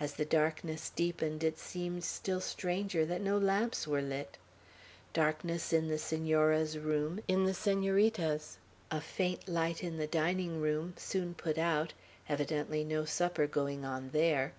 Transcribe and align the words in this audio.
As 0.00 0.14
the 0.14 0.24
darkness 0.24 0.88
deepened, 0.88 1.44
it 1.44 1.58
seemed 1.58 2.02
still 2.02 2.40
stranger 2.40 3.04
that 3.04 3.20
no 3.20 3.36
lamps 3.36 3.86
were 3.86 4.00
lit. 4.00 4.38
Darkness 5.12 5.74
in 5.74 5.88
the 5.88 5.98
Senora's 5.98 6.78
room, 6.78 7.20
in 7.28 7.44
the 7.44 7.52
Senorita's; 7.52 8.56
a 8.90 9.02
faint 9.02 9.46
light 9.46 9.84
in 9.84 9.98
the 9.98 10.06
dining 10.06 10.58
room, 10.62 10.94
soon 10.96 11.34
put 11.34 11.58
out, 11.58 11.92
evidently 12.30 12.82
no 12.82 13.04
supper 13.04 13.46
going 13.46 13.84
on 13.84 14.08
there. 14.14 14.54